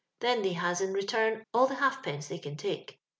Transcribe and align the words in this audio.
Then 0.19 0.41
they 0.41 0.53
has 0.53 0.81
in 0.81 0.93
return 0.93 1.45
fdl 1.53 1.67
the 1.67 1.75
halfpence 1.75 2.27
they 2.27 2.39
can 2.39 2.57
take. 2.57 2.99